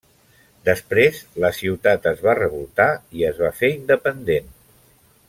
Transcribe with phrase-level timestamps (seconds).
[0.69, 4.51] Després, la ciutat es va revoltar i es va fer independent.